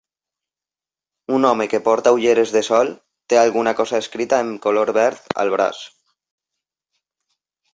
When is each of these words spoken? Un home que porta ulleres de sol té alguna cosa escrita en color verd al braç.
Un 1.39 1.43
home 1.49 1.67
que 1.73 1.79
porta 1.87 2.13
ulleres 2.17 2.53
de 2.57 2.63
sol 2.69 2.89
té 3.33 3.39
alguna 3.41 3.75
cosa 3.83 4.01
escrita 4.05 4.41
en 4.47 4.51
color 4.65 4.93
verd 4.99 5.31
al 5.45 5.53
braç. 5.57 5.83